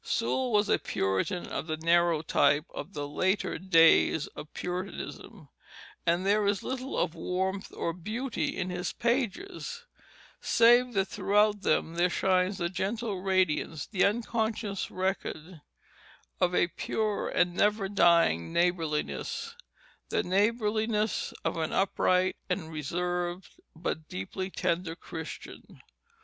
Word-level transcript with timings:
Sewall 0.03 0.51
was 0.51 0.67
a 0.67 0.79
Puritan 0.79 1.45
of 1.45 1.67
the 1.67 1.77
narrow 1.77 2.23
type 2.23 2.65
of 2.73 2.93
the 2.93 3.07
later 3.07 3.59
days 3.59 4.25
of 4.35 4.51
Puritanism; 4.55 5.47
and 6.07 6.25
there 6.25 6.47
is 6.47 6.63
little 6.63 6.97
of 6.97 7.13
warmth 7.13 7.71
or 7.73 7.93
beauty 7.93 8.57
in 8.57 8.71
his 8.71 8.91
pages, 8.93 9.85
save 10.41 10.93
that 10.93 11.05
throughout 11.07 11.61
them 11.61 11.93
there 11.93 12.09
shines 12.09 12.59
with 12.59 12.73
gentle 12.73 13.21
radiance 13.21 13.85
the 13.85 14.03
unconscious 14.03 14.89
record 14.89 15.61
of 16.39 16.55
a 16.55 16.69
pure 16.69 17.29
and 17.29 17.53
never 17.53 17.87
dying 17.87 18.51
neighborliness, 18.51 19.55
the 20.09 20.23
neighborliness 20.23 21.31
of 21.45 21.57
an 21.57 21.71
upright 21.71 22.37
and 22.49 22.71
reserved 22.71 23.51
but 23.75 24.09
deeply 24.09 24.49
tender 24.49 24.95
Christian. 24.95 25.79